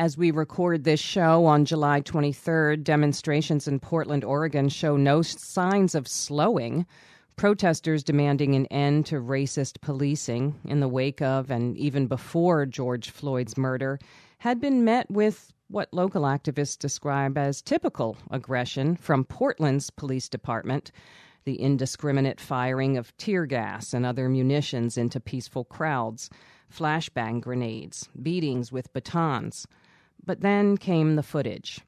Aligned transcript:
As 0.00 0.16
we 0.16 0.30
record 0.30 0.84
this 0.84 0.98
show 0.98 1.44
on 1.44 1.66
July 1.66 2.00
23rd, 2.00 2.84
demonstrations 2.84 3.68
in 3.68 3.78
Portland, 3.80 4.24
Oregon 4.24 4.70
show 4.70 4.96
no 4.96 5.20
signs 5.20 5.94
of 5.94 6.08
slowing. 6.08 6.86
Protesters 7.36 8.02
demanding 8.02 8.54
an 8.54 8.64
end 8.68 9.04
to 9.04 9.16
racist 9.16 9.82
policing 9.82 10.58
in 10.64 10.80
the 10.80 10.88
wake 10.88 11.20
of 11.20 11.50
and 11.50 11.76
even 11.76 12.06
before 12.06 12.64
George 12.64 13.10
Floyd's 13.10 13.58
murder 13.58 13.98
had 14.38 14.58
been 14.58 14.86
met 14.86 15.10
with 15.10 15.52
what 15.68 15.92
local 15.92 16.22
activists 16.22 16.78
describe 16.78 17.36
as 17.36 17.60
typical 17.60 18.16
aggression 18.30 18.96
from 18.96 19.22
Portland's 19.26 19.90
police 19.90 20.30
department 20.30 20.92
the 21.44 21.60
indiscriminate 21.60 22.40
firing 22.40 22.96
of 22.96 23.14
tear 23.18 23.44
gas 23.44 23.92
and 23.92 24.06
other 24.06 24.30
munitions 24.30 24.96
into 24.96 25.20
peaceful 25.20 25.64
crowds, 25.64 26.30
flashbang 26.72 27.40
grenades, 27.40 28.08
beatings 28.22 28.72
with 28.72 28.92
batons. 28.94 29.66
But 30.24 30.40
then 30.40 30.76
came 30.76 31.16
the 31.16 31.22
footage. 31.22 31.80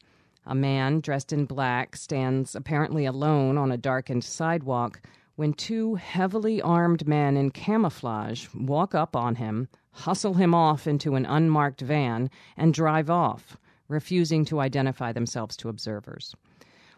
A 0.47 0.55
man 0.55 1.01
dressed 1.01 1.33
in 1.33 1.45
black 1.45 1.97
stands 1.97 2.55
apparently 2.55 3.05
alone 3.05 3.57
on 3.57 3.71
a 3.71 3.77
darkened 3.77 4.25
sidewalk 4.25 5.01
when 5.37 5.53
two 5.53 5.95
heavily 5.95 6.61
armed 6.61 7.07
men 7.07 7.37
in 7.37 7.51
camouflage 7.51 8.49
walk 8.55 8.95
up 8.95 9.15
on 9.15 9.37
him, 9.37 9.69
hustle 9.93 10.35
him 10.35 10.55
off 10.55 10.87
into 10.87 11.15
an 11.15 11.27
unmarked 11.27 11.81
van, 11.81 12.31
and 12.57 12.75
drive 12.75 13.09
off 13.09 13.57
refusing 13.89 14.45
to 14.47 14.61
identify 14.61 15.13
themselves 15.13 15.57
to 15.59 15.69
observers. 15.69 16.35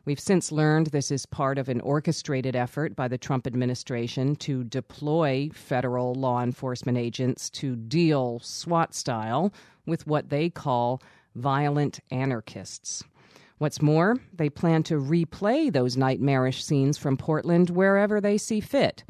We've 0.06 0.20
since 0.20 0.52
learned 0.52 0.88
this 0.88 1.10
is 1.10 1.24
part 1.24 1.58
of 1.58 1.68
an 1.68 1.80
orchestrated 1.80 2.54
effort 2.54 2.94
by 2.94 3.08
the 3.08 3.18
Trump 3.18 3.46
administration 3.46 4.36
to 4.36 4.64
deploy 4.64 5.50
federal 5.52 6.14
law 6.14 6.42
enforcement 6.42 6.98
agents 6.98 7.48
to 7.50 7.74
deal 7.74 8.38
SWAT 8.40 8.94
style 8.94 9.52
with 9.86 10.06
what 10.06 10.28
they 10.28 10.50
call 10.50 11.02
violent 11.34 12.00
anarchists. 12.10 13.04
What's 13.58 13.80
more, 13.80 14.16
they 14.32 14.50
plan 14.50 14.82
to 14.84 14.94
replay 14.94 15.72
those 15.72 15.96
nightmarish 15.96 16.64
scenes 16.64 16.98
from 16.98 17.16
Portland 17.16 17.70
wherever 17.70 18.20
they 18.20 18.36
see 18.36 18.60
fit. 18.60 19.04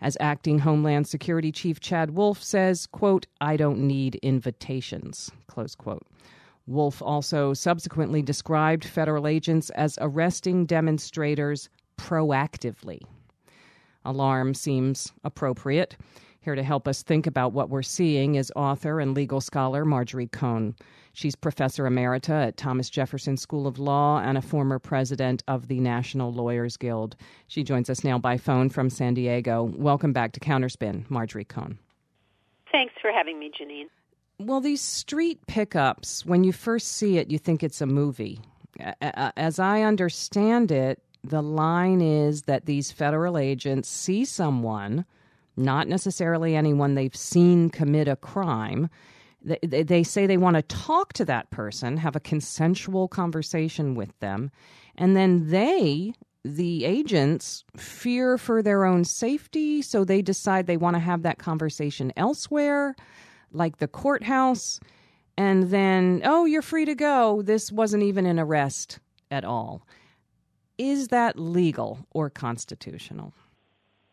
As 0.00 0.16
acting 0.18 0.60
Homeland 0.60 1.06
Security 1.06 1.52
Chief 1.52 1.78
Chad 1.78 2.12
Wolf 2.12 2.42
says, 2.42 2.86
quote, 2.86 3.26
I 3.40 3.56
don't 3.56 3.80
need 3.80 4.14
invitations, 4.16 5.30
close 5.46 5.74
quote. 5.74 6.06
Wolf 6.66 7.02
also 7.02 7.52
subsequently 7.52 8.22
described 8.22 8.84
federal 8.84 9.26
agents 9.26 9.70
as 9.70 9.98
arresting 10.00 10.64
demonstrators 10.64 11.68
proactively. 11.98 13.00
Alarm 14.04 14.54
seems 14.54 15.12
appropriate. 15.24 15.96
Here 16.42 16.54
to 16.54 16.62
help 16.62 16.88
us 16.88 17.02
think 17.02 17.26
about 17.26 17.52
what 17.52 17.68
we're 17.68 17.82
seeing 17.82 18.36
is 18.36 18.50
author 18.56 18.98
and 18.98 19.14
legal 19.14 19.42
scholar 19.42 19.84
Marjorie 19.84 20.26
Cohn. 20.26 20.74
She's 21.12 21.36
professor 21.36 21.84
emerita 21.84 22.46
at 22.46 22.56
Thomas 22.56 22.88
Jefferson 22.88 23.36
School 23.36 23.66
of 23.66 23.78
Law 23.78 24.20
and 24.20 24.38
a 24.38 24.42
former 24.42 24.78
president 24.78 25.42
of 25.48 25.68
the 25.68 25.80
National 25.80 26.32
Lawyers 26.32 26.78
Guild. 26.78 27.14
She 27.48 27.62
joins 27.62 27.90
us 27.90 28.04
now 28.04 28.18
by 28.18 28.38
phone 28.38 28.70
from 28.70 28.88
San 28.88 29.12
Diego. 29.12 29.64
Welcome 29.76 30.14
back 30.14 30.32
to 30.32 30.40
Counterspin, 30.40 31.10
Marjorie 31.10 31.44
Cohn. 31.44 31.78
Thanks 32.72 32.94
for 33.02 33.12
having 33.12 33.38
me, 33.38 33.50
Janine. 33.50 33.88
Well, 34.38 34.62
these 34.62 34.80
street 34.80 35.46
pickups, 35.46 36.24
when 36.24 36.42
you 36.42 36.52
first 36.52 36.92
see 36.92 37.18
it, 37.18 37.30
you 37.30 37.36
think 37.36 37.62
it's 37.62 37.82
a 37.82 37.86
movie. 37.86 38.40
As 39.02 39.58
I 39.58 39.82
understand 39.82 40.72
it, 40.72 41.02
the 41.22 41.42
line 41.42 42.00
is 42.00 42.44
that 42.44 42.64
these 42.64 42.90
federal 42.90 43.36
agents 43.36 43.90
see 43.90 44.24
someone, 44.24 45.04
not 45.60 45.86
necessarily 45.86 46.56
anyone 46.56 46.94
they've 46.94 47.14
seen 47.14 47.70
commit 47.70 48.08
a 48.08 48.16
crime. 48.16 48.88
They, 49.42 50.02
say 50.02 50.26
they 50.26 50.36
want 50.36 50.56
to 50.56 50.62
talk 50.62 51.12
to 51.14 51.24
that 51.24 51.50
person, 51.50 51.96
have 51.96 52.16
a 52.16 52.20
consensual 52.20 53.08
conversation 53.08 53.94
with 53.94 54.18
them, 54.18 54.50
and 54.96 55.16
then 55.16 55.48
they, 55.48 56.12
the 56.44 56.84
agents, 56.84 57.64
fear 57.76 58.36
for 58.36 58.62
their 58.62 58.84
own 58.84 59.04
safety, 59.04 59.80
so 59.80 60.04
they 60.04 60.20
decide 60.20 60.66
they 60.66 60.76
want 60.76 60.96
to 60.96 61.00
have 61.00 61.22
that 61.22 61.38
conversation 61.38 62.12
elsewhere 62.16 62.94
like 63.52 63.78
the 63.78 63.88
courthouse, 63.88 64.78
and 65.36 65.70
then, 65.70 66.20
oh, 66.24 66.44
you're 66.44 66.60
free 66.60 66.84
to 66.84 66.94
go. 66.94 67.40
This 67.42 67.72
wasn't 67.72 68.02
even 68.02 68.26
an 68.26 68.38
arrest 68.38 68.98
at 69.30 69.44
all. 69.44 69.86
Is 70.76 71.08
that 71.08 71.38
legal 71.38 72.06
or 72.10 72.28
constitutional? 72.28 73.32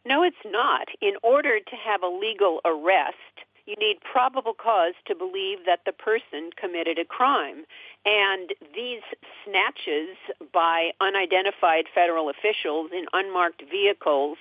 No, 0.07 0.23
it's 0.23 0.37
not. 0.45 0.87
In 1.01 1.15
order 1.21 1.59
to 1.59 1.75
have 1.75 2.01
a 2.01 2.07
legal 2.07 2.61
arrest, 2.63 3.17
you 3.65 3.75
need 3.77 3.97
probable 3.99 4.53
cause 4.53 4.93
to 5.05 5.13
believe 5.13 5.65
that 5.65 5.81
the 5.85 5.91
person 5.91 6.51
committed 6.55 6.97
a 6.97 7.03
crime. 7.03 7.65
And 8.05 8.53
these 8.73 9.01
snatches 9.43 10.15
by 10.53 10.91
unidentified 11.01 11.85
federal 11.93 12.29
officials 12.29 12.91
in 12.93 13.05
unmarked 13.11 13.63
vehicles, 13.69 14.37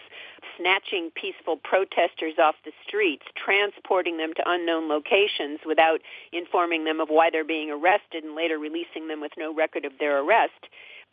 snatching 0.57 1.11
peaceful 1.17 1.57
protesters 1.57 2.39
off 2.39 2.55
the 2.65 2.71
streets, 2.87 3.25
transporting 3.35 4.19
them 4.19 4.35
to 4.37 4.49
unknown 4.49 4.89
locations 4.89 5.59
without 5.67 5.99
informing 6.33 6.85
them 6.85 7.01
of 7.01 7.09
why 7.09 7.29
they're 7.29 7.45
being 7.45 7.73
arrested 7.73 8.23
and 8.23 8.37
later 8.37 8.57
releasing 8.57 9.09
them 9.09 9.21
with 9.21 9.33
no 9.37 9.53
record 9.53 9.85
of 9.85 9.99
their 9.99 10.23
arrest, 10.23 10.71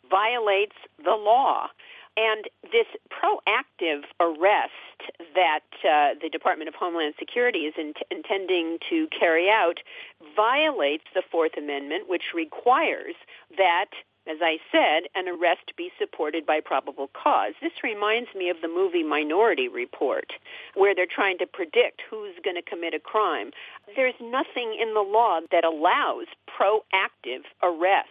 violates 0.08 0.76
the 1.02 1.10
law. 1.18 1.66
And 2.16 2.48
this 2.70 2.86
proactive 3.10 4.02
arrest 4.20 4.72
that 5.34 5.64
uh, 5.82 6.14
the 6.22 6.28
Department 6.30 6.68
of 6.68 6.74
Homeland 6.74 7.14
Security 7.18 7.60
is 7.60 7.74
in- 7.76 7.94
intending 8.10 8.78
to 8.88 9.08
carry 9.08 9.50
out 9.50 9.80
violates 10.36 11.04
the 11.14 11.22
Fourth 11.30 11.56
Amendment, 11.56 12.08
which 12.08 12.32
requires 12.34 13.14
that 13.56 13.90
as 14.26 14.38
I 14.40 14.56
said, 14.72 15.04
an 15.14 15.28
arrest 15.28 15.76
be 15.76 15.90
supported 15.98 16.46
by 16.46 16.60
probable 16.60 17.10
cause. 17.12 17.52
This 17.60 17.84
reminds 17.84 18.34
me 18.34 18.48
of 18.48 18.56
the 18.62 18.68
movie 18.68 19.02
Minority 19.02 19.68
Report, 19.68 20.32
where 20.74 20.94
they're 20.94 21.06
trying 21.06 21.36
to 21.38 21.46
predict 21.46 22.00
who's 22.08 22.34
going 22.42 22.56
to 22.56 22.62
commit 22.62 22.94
a 22.94 22.98
crime. 22.98 23.50
There's 23.96 24.14
nothing 24.20 24.78
in 24.80 24.94
the 24.94 25.02
law 25.02 25.40
that 25.50 25.64
allows 25.64 26.26
proactive 26.48 27.44
arrest 27.62 28.08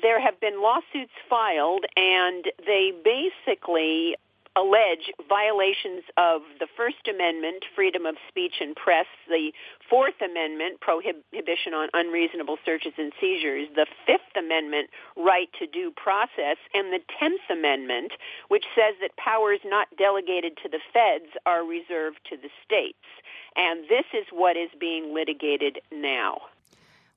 there 0.00 0.20
have 0.20 0.40
been 0.40 0.62
lawsuits 0.62 1.12
filed, 1.28 1.84
and 1.96 2.46
they 2.66 2.92
basically 3.04 4.16
allege 4.54 5.08
violations 5.28 6.04
of 6.16 6.42
the 6.60 6.66
First 6.76 7.08
Amendment, 7.08 7.64
freedom 7.74 8.04
of 8.04 8.16
speech 8.28 8.60
and 8.60 8.76
press, 8.76 9.06
the 9.28 9.52
Fourth 9.88 10.20
Amendment, 10.20 10.80
prohibition 10.80 11.72
on 11.72 11.88
unreasonable 11.94 12.58
searches 12.64 12.92
and 12.98 13.12
seizures, 13.20 13.68
the 13.74 13.86
Fifth 14.06 14.36
Amendment, 14.36 14.90
right 15.16 15.48
to 15.58 15.66
due 15.66 15.92
process, 15.96 16.56
and 16.74 16.92
the 16.92 17.00
Tenth 17.18 17.40
Amendment, 17.50 18.12
which 18.48 18.64
says 18.74 18.94
that 19.00 19.16
powers 19.16 19.60
not 19.64 19.88
delegated 19.96 20.56
to 20.62 20.68
the 20.68 20.80
feds 20.92 21.32
are 21.46 21.64
reserved 21.64 22.20
to 22.28 22.36
the 22.36 22.50
states. 22.64 23.08
And 23.56 23.84
this 23.88 24.04
is 24.12 24.26
what 24.32 24.56
is 24.56 24.70
being 24.78 25.14
litigated 25.14 25.80
now. 25.90 26.51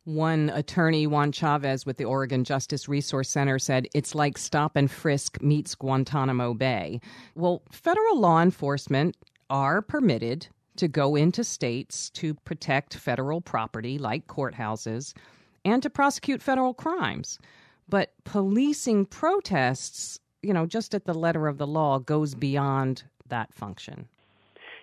One 0.05 0.51
attorney, 0.51 1.07
Juan 1.07 1.31
Chavez, 1.31 1.83
with 1.83 1.97
the 1.97 2.05
Oregon 2.05 2.43
Justice 2.43 2.87
Resource 2.87 3.27
Center, 3.27 3.57
said 3.57 3.87
it's 3.95 4.13
like 4.13 4.37
stop 4.37 4.75
and 4.75 4.89
frisk 4.89 5.41
meets 5.41 5.73
Guantanamo 5.73 6.53
Bay. 6.53 7.01
Well, 7.33 7.63
federal 7.71 8.19
law 8.19 8.39
enforcement 8.39 9.17
are 9.49 9.81
permitted 9.81 10.47
to 10.77 10.87
go 10.87 11.15
into 11.15 11.43
states 11.43 12.11
to 12.11 12.35
protect 12.35 12.93
federal 12.93 13.41
property, 13.41 13.97
like 13.97 14.27
courthouses, 14.27 15.15
and 15.63 15.81
to 15.81 15.89
prosecute 15.89 16.41
federal 16.41 16.75
crimes. 16.75 17.39
But 17.89 18.13
policing 18.25 19.05
protests, 19.07 20.19
you 20.43 20.53
know, 20.53 20.67
just 20.67 20.93
at 20.93 21.05
the 21.05 21.15
letter 21.15 21.47
of 21.47 21.57
the 21.57 21.67
law, 21.67 21.97
goes 21.97 22.35
beyond 22.35 23.03
that 23.29 23.51
function. 23.55 24.07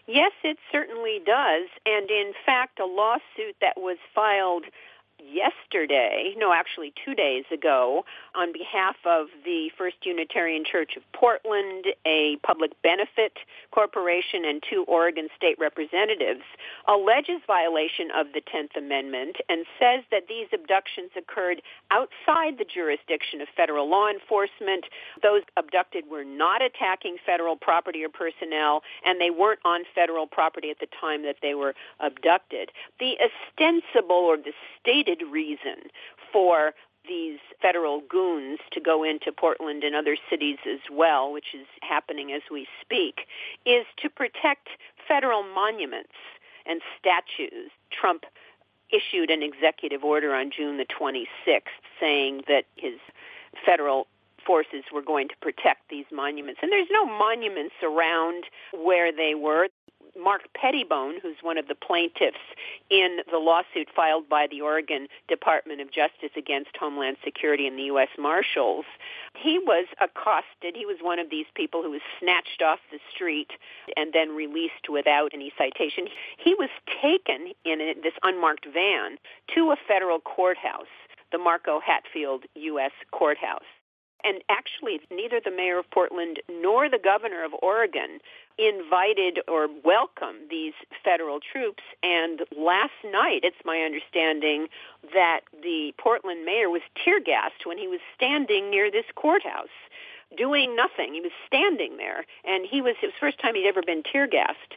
Yes, 0.09 0.33
it 0.43 0.59
certainly 0.73 1.21
does. 1.25 1.69
And 1.87 2.11
in 2.11 2.33
fact, 2.45 2.81
a 2.81 2.87
lawsuit 2.87 3.55
that 3.61 3.77
was 3.77 3.99
filed 4.13 4.65
yesterday, 5.31 6.35
no, 6.37 6.53
actually 6.53 6.93
two 7.05 7.15
days 7.15 7.45
ago, 7.53 8.05
on 8.35 8.53
behalf 8.53 8.97
of 9.05 9.27
the 9.45 9.71
First 9.77 9.97
Unitarian 10.05 10.65
Church 10.65 10.97
of 10.97 11.03
Portland, 11.13 11.87
a 12.07 12.37
public 12.43 12.71
benefit 12.83 13.33
corporation, 13.71 14.45
and 14.45 14.63
two 14.69 14.85
Oregon 14.89 15.29
state 15.37 15.59
representatives, 15.59 16.43
alleges 16.89 17.41
violation 17.47 18.11
of 18.15 18.29
the 18.35 18.41
10th 18.41 18.77
Amendment 18.77 19.37
and 19.49 19.65
says 19.79 20.05
that 20.11 20.29
these 20.29 20.47
abductions 20.53 21.11
occurred 21.17 21.63
outside 21.91 22.59
the 22.59 22.65
jurisdiction 22.65 23.41
of 23.41 23.49
federal 23.57 23.89
law 23.89 24.09
enforcement. 24.09 24.85
Those 25.23 25.43
abducted 25.57 26.09
were 26.11 26.25
not 26.25 26.63
attacking 26.63 27.17
federal 27.25 27.57
property 27.57 28.05
or 28.05 28.09
personnel, 28.09 28.83
and 29.05 29.21
they 29.21 29.31
weren't 29.31 29.61
on 29.65 29.83
federal 29.95 30.27
property 30.27 30.71
at 30.71 30.79
the 30.81 30.89
time 31.01 31.23
that 31.23 31.37
they 31.43 31.55
were 31.55 31.75
abducted. 32.01 32.71
The 32.99 33.17
ostensible 33.21 34.17
or 34.17 34.37
the 34.37 34.53
stated 34.81 35.12
reason 35.21 35.91
for 36.33 36.73
these 37.09 37.39
federal 37.61 38.01
goons 38.09 38.61
to 38.71 38.81
go 38.81 39.03
into 39.03 39.33
Portland 39.33 39.83
and 39.83 39.95
other 39.95 40.17
cities 40.31 40.59
as 40.67 40.81
well, 40.91 41.33
which 41.33 41.55
is 41.55 41.67
happening 41.83 42.33
as 42.33 42.43
we 42.51 42.67
speak, 42.81 43.27
is 43.67 43.85
to 44.01 44.09
protect 44.09 44.69
federal 45.09 45.43
monuments 45.43 46.13
and 46.65 46.81
statues. 46.99 47.71
Trump 47.91 48.25
issued 48.91 49.31
an 49.31 49.43
executive 49.43 50.05
order 50.05 50.35
on 50.35 50.51
June 50.57 50.77
the 50.77 50.87
26th 50.87 51.63
saying 51.99 52.43
that 52.47 52.65
his 52.77 52.99
federal 53.65 54.07
forces 54.47 54.85
were 54.93 55.03
going 55.03 55.29
to 55.29 55.37
protect 55.41 55.89
these 55.89 56.05
monuments. 56.13 56.61
And 56.63 56.71
there's 56.71 56.89
no 56.91 57.07
monuments 57.07 57.75
around 57.83 58.45
where 58.73 59.13
they 59.13 59.35
were. 59.35 59.69
Mark 60.19 60.43
Pettibone, 60.55 61.21
who's 61.23 61.37
one 61.43 61.59
of 61.59 61.69
the 61.69 61.75
plaintiffs 61.75 62.37
in 62.91 63.19
the 63.31 63.39
lawsuit 63.39 63.89
filed 63.95 64.29
by 64.29 64.47
the 64.47 64.61
Oregon 64.61 65.09
Department 65.29 65.81
of 65.81 65.91
Justice 65.91 66.31
against 66.37 66.77
Homeland 66.79 67.17
Security 67.25 67.67
and 67.67 67.79
the 67.79 67.85
U.S. 67.85 68.09
Marshals, 68.19 68.85
he 69.35 69.59
was 69.59 69.87
accosted. 70.01 70.77
He 70.77 70.87
was 70.87 70.99
one 71.01 71.19
of 71.19 71.31
these 71.31 71.47
people 71.55 71.83
who 71.83 71.91
was 71.91 72.03
snatched 72.21 72.63
off 72.63 72.79
the 72.91 72.99
street 73.15 73.51
and 73.97 74.13
then 74.13 74.37
released 74.37 74.89
without 74.89 75.31
any 75.33 75.53
citation. 75.57 76.07
He 76.39 76.55
was 76.55 76.71
taken 77.01 77.53
in 77.65 77.79
this 78.03 78.15
unmarked 78.23 78.67
van 78.73 79.19
to 79.55 79.71
a 79.71 79.77
federal 79.89 80.21
courthouse, 80.21 80.93
the 81.31 81.39
Mark 81.39 81.63
O. 81.69 81.81
Hatfield 81.85 82.45
U.S. 82.55 82.93
Courthouse. 83.11 83.63
And 84.25 84.43
actually, 84.49 85.01
neither 85.11 85.41
the 85.45 85.51
mayor 85.51 85.79
of 85.79 85.91
Portland 85.91 86.41
nor 86.49 86.89
the 86.89 86.99
governor 86.99 87.45
of 87.45 87.53
Oregon 87.61 88.21
invited 88.59 89.41
or 89.49 89.69
welcomed 89.85 90.51
these 90.51 90.75
federal 91.03 91.41
troops. 91.41 91.83
And 92.03 92.43
last 92.57 92.93
night, 93.05 93.41
it's 93.43 93.57
my 93.65 93.79
understanding 93.79 94.69
that 95.13 95.41
the 95.63 95.93
Portland 95.99 96.45
mayor 96.45 96.71
was 96.71 96.83
tear 97.05 97.21
gassed 97.21 97.67
when 97.67 97.79
he 97.79 97.89
was 97.89 98.01
standing 98.15 98.71
near 98.71 98.91
this 98.91 99.07
courthouse 99.15 99.69
doing 100.37 100.77
nothing. 100.77 101.15
He 101.15 101.21
was 101.21 101.33
standing 101.47 101.97
there, 101.97 102.25
and 102.45 102.67
he 102.67 102.81
was, 102.81 102.97
it 103.03 103.07
was 103.07 103.15
the 103.15 103.27
first 103.27 103.39
time 103.39 103.55
he'd 103.55 103.69
ever 103.69 103.83
been 103.83 104.03
tear 104.03 104.27
gassed. 104.27 104.77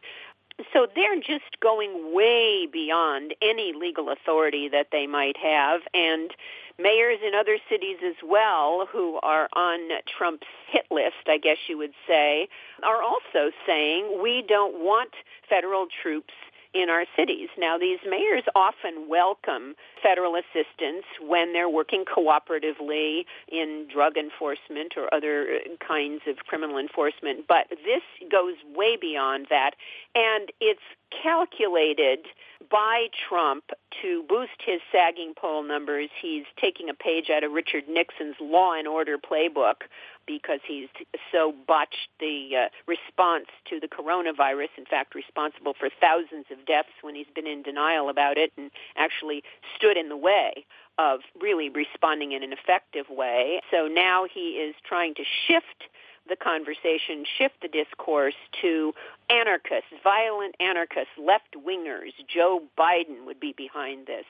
So 0.74 0.88
they're 0.96 1.20
just 1.20 1.60
going 1.62 2.14
way 2.14 2.66
beyond 2.66 3.36
any 3.42 3.74
legal 3.74 4.10
authority 4.10 4.70
that 4.70 4.88
they 4.92 5.06
might 5.06 5.38
have. 5.38 5.82
And 5.94 6.32
mayors 6.80 7.20
in 7.26 7.34
other 7.36 7.58
cities 7.70 7.98
as 8.06 8.16
well 8.24 8.88
who 8.92 9.20
are 9.22 9.50
on 9.54 9.80
Trump's 10.06 10.48
hit 10.68 10.86
list, 10.90 11.28
I 11.28 11.38
guess 11.38 11.58
you 11.68 11.78
would 11.78 11.94
say, 12.08 12.48
are 12.84 13.02
also 13.02 13.52
saying 13.66 14.22
we 14.22 14.44
don't 14.48 14.84
want 14.84 15.12
federal 15.50 15.88
troops 16.02 16.34
in 16.76 16.90
our 16.90 17.06
cities. 17.16 17.48
Now, 17.58 17.78
these 17.78 18.00
mayors 18.08 18.44
often 18.54 19.08
welcome 19.08 19.76
federal 20.04 20.36
assistance 20.36 21.06
when 21.22 21.54
they're 21.54 21.70
working 21.70 22.04
cooperatively 22.04 23.24
in 23.48 23.88
drug 23.92 24.18
enforcement 24.18 24.94
or 24.98 25.12
other 25.14 25.60
kinds 25.86 26.22
of 26.28 26.38
criminal 26.46 26.78
enforcement, 26.78 27.46
but 27.48 27.68
this 27.70 28.04
goes 28.30 28.56
way 28.76 28.98
beyond 29.00 29.48
that, 29.50 29.72
and 30.14 30.52
it's 30.60 30.82
calculated 31.24 32.28
by 32.70 33.08
Trump 33.30 33.64
to 34.02 34.24
boost 34.28 34.60
his 34.66 34.82
sagging 34.92 35.34
poll 35.40 35.64
numbers. 35.64 36.10
He's 36.22 36.44
taking 36.60 36.90
a 36.90 36.94
page 36.94 37.30
out 37.30 37.44
of 37.44 37.52
Richard 37.52 37.88
Nixon's 37.88 38.36
Law 38.42 38.74
and 38.74 38.88
Order 38.88 39.18
playbook 39.18 39.88
because 40.28 40.60
he's 40.68 40.88
so 41.32 41.54
botched 41.68 42.10
the 42.20 42.50
uh, 42.56 42.70
response 42.88 43.46
to 43.70 43.80
the 43.80 43.88
coronavirus, 43.88 44.70
in 44.78 44.86
fact, 44.86 45.16
responsible 45.16 45.74
for 45.78 45.90
thousands 46.02 46.46
of 46.52 46.66
deaths 46.66 46.90
when 47.02 47.16
he's 47.16 47.28
been 47.34 47.48
in 47.48 47.64
denial 47.64 48.10
about 48.10 48.38
it 48.38 48.52
and 48.58 48.72
actually 48.96 49.44
stood 49.76 49.98
in 49.98 50.10
the 50.10 50.18
way 50.18 50.66
of 50.98 51.20
really 51.42 51.70
responding 51.70 52.32
in 52.32 52.44
an 52.44 52.54
effective 52.54 53.06
way. 53.10 53.60
So 53.72 53.88
now 53.88 54.26
he 54.32 54.52
is 54.52 54.76
trying 54.88 55.14
to 55.16 55.24
shift 55.48 55.90
the 56.28 56.36
conversation, 56.36 57.24
shift 57.38 57.56
the 57.62 57.68
discourse 57.68 58.36
to 58.62 58.94
anarchists, 59.30 59.94
violent 60.04 60.56
anarchists, 60.60 61.14
left 61.18 61.56
wingers. 61.56 62.14
Joe 62.28 62.62
Biden 62.78 63.26
would 63.26 63.40
be 63.40 63.54
behind 63.56 64.08
this. 64.08 64.26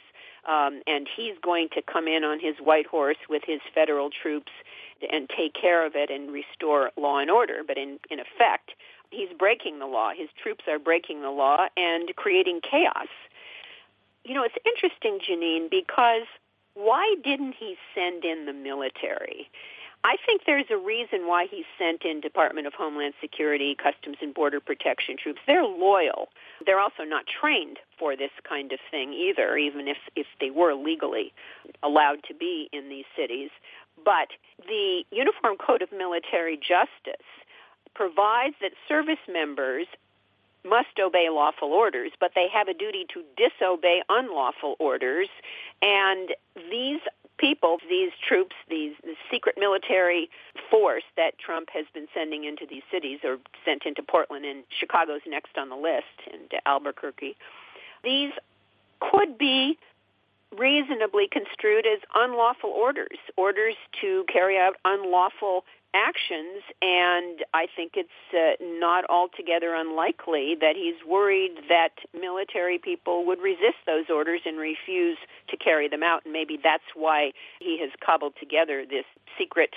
Um, 0.48 0.82
and 0.86 1.08
he's 1.16 1.36
going 1.42 1.70
to 1.74 1.82
come 1.82 2.08
in 2.08 2.24
on 2.24 2.40
his 2.40 2.56
white 2.64 2.86
horse 2.86 3.18
with 3.30 3.44
his 3.46 3.62
federal 3.74 4.10
troops 4.10 4.52
and 5.12 5.30
take 5.30 5.54
care 5.54 5.86
of 5.86 5.94
it 5.96 6.10
and 6.10 6.32
restore 6.32 6.92
law 6.98 7.20
and 7.20 7.30
order. 7.30 7.62
But 7.66 7.78
in, 7.78 8.00
in 8.10 8.20
effect, 8.20 8.72
he's 9.12 9.30
breaking 9.38 9.80
the 9.80 9.86
law. 9.86 10.12
His 10.16 10.30
troops 10.42 10.66
are 10.68 10.80
breaking 10.80 11.22
the 11.22 11.32
law 11.32 11.68
and 11.78 12.16
creating 12.16 12.62
chaos. 12.70 13.08
You 14.24 14.34
know, 14.34 14.44
it's 14.44 14.56
interesting, 14.66 15.20
Janine, 15.20 15.70
because 15.70 16.28
why 16.74 17.16
didn't 17.24 17.56
he 17.60 17.76
send 17.94 18.26
in 18.26 18.46
the 18.46 18.54
military? 18.54 19.50
I 20.04 20.18
think 20.24 20.42
there's 20.46 20.70
a 20.70 20.78
reason 20.78 21.26
why 21.26 21.48
he 21.50 21.64
sent 21.80 22.04
in 22.06 22.22
Department 22.22 22.68
of 22.68 22.74
Homeland 22.74 23.16
Security, 23.20 23.76
Customs 23.76 24.18
and 24.22 24.36
Border 24.36 24.60
Protection 24.60 25.16
troops. 25.18 25.40
They're 25.48 25.66
loyal. 25.66 26.28
They're 26.64 26.80
also 26.80 27.04
not 27.04 27.26
trained 27.26 27.80
for 27.98 28.16
this 28.16 28.30
kind 28.48 28.72
of 28.72 28.78
thing 28.92 29.14
either, 29.14 29.58
even 29.58 29.88
if, 29.88 29.98
if 30.16 30.28
they 30.40 30.52
were 30.52 30.76
legally 30.76 31.34
allowed 31.82 32.22
to 32.28 32.36
be 32.36 32.70
in 32.72 32.88
these 32.88 33.06
cities. 33.18 33.50
But 34.06 34.30
the 34.68 35.04
Uniform 35.12 35.57
Code 35.57 35.81
of 35.81 35.92
Military 35.92 36.57
Justice 36.57 37.25
provides 37.96 38.56
that 38.62 38.72
service 38.88 39.19
members 39.28 39.88
must 40.63 41.00
obey 41.00 41.28
lawful 41.30 41.74
orders, 41.74 42.12
but 42.19 42.31
they 42.36 42.48
have 42.52 42.68
a 42.68 42.74
duty 42.74 43.06
to 43.13 43.24
disobey 43.38 44.02
unlawful 44.10 44.75
orders. 44.80 45.28
And 45.81 46.30
these 46.72 47.02
people, 47.38 47.78
these 47.90 48.12
troops, 48.28 48.56
these 48.69 48.94
the 49.04 49.16
secret 49.31 49.56
military 49.57 50.30
force 50.72 51.04
that 51.18 51.38
Trump 51.38 51.69
has 51.74 51.86
been 51.94 52.08
sending 52.13 52.46
into 52.46 52.66
these 52.69 52.84
cities 52.92 53.19
or 53.24 53.38
sent 53.63 53.86
into 53.86 54.01
Portland 54.01 54.46
and 54.46 54.63
Chicago's 54.80 55.22
next 55.28 55.58
on 55.58 55.69
the 55.69 55.75
list 55.75 56.06
and 56.31 56.50
Albuquerque. 56.66 57.36
These 58.04 58.31
could 59.00 59.38
be 59.38 59.78
reasonably 60.58 61.28
construed 61.32 61.86
as 61.86 62.00
unlawful 62.16 62.70
orders, 62.70 63.18
orders 63.38 63.76
to 64.02 64.26
carry 64.32 64.58
out 64.58 64.76
unlawful 64.86 65.66
actions, 65.96 66.62
and 66.82 67.46
I 67.54 67.68
think 67.74 67.94
it's 67.96 68.10
uh, 68.34 68.62
not 68.62 69.10
altogether 69.10 69.74
unlikely 69.74 70.56
that 70.60 70.76
he's 70.76 70.96
worried 71.08 71.52
that 71.70 71.96
military 72.14 72.78
people 72.78 73.26
would 73.26 73.40
resist 73.40 73.80
those 73.86 74.06
orders 74.10 74.42
and 74.46 74.58
refuse 74.58 75.18
to 75.50 75.58
carry 75.58 75.88
them 75.88 76.04
out, 76.04 76.24
and 76.26 76.34
maybe 76.34 76.60
that's 76.62 76.84
why 76.94 77.32
he 77.60 77.80
has 77.80 77.92
cobbled 78.06 78.34
together 78.40 78.86
this 78.88 79.06
secret 79.38 79.72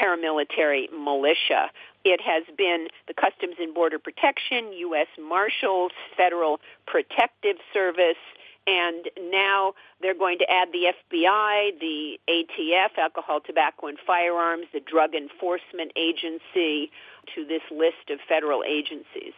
paramilitary 0.00 0.86
militia. 0.92 1.70
It 2.04 2.20
has 2.20 2.44
been 2.56 2.86
the 3.08 3.14
Customs 3.14 3.56
and 3.58 3.74
Border 3.74 3.98
Protection, 3.98 4.72
U.S. 4.72 5.08
Marshals, 5.20 5.90
Federal 6.16 6.60
Protective 6.86 7.56
Service, 7.74 8.22
and 8.68 9.08
now 9.30 9.72
they're 10.00 10.14
going 10.14 10.38
to 10.38 10.50
add 10.50 10.68
the 10.72 10.92
FBI, 10.92 11.80
the 11.80 12.18
ATF, 12.28 12.98
Alcohol, 12.98 13.40
Tobacco, 13.40 13.86
and 13.86 13.98
Firearms, 14.06 14.66
the 14.72 14.80
Drug 14.80 15.14
Enforcement 15.14 15.92
Agency 15.96 16.90
to 17.34 17.46
this 17.46 17.62
list 17.70 18.10
of 18.10 18.18
federal 18.28 18.62
agencies. 18.64 19.32